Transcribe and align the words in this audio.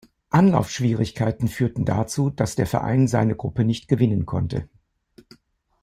Anlaufschwierigkeiten 0.31 1.47
führten 1.47 1.85
dazu, 1.85 2.31
dass 2.31 2.55
der 2.55 2.65
Verein 2.65 3.07
seine 3.07 3.35
Gruppe 3.35 3.63
nicht 3.63 3.87
gewinnen 3.87 4.25
konnte. 4.25 4.67